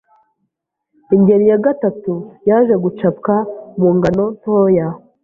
[1.15, 2.13] Ingeri ya gatatu,
[2.49, 3.35] yaje gucapwa
[3.79, 4.87] mu ngano ntoya